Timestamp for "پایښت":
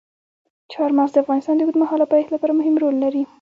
2.11-2.31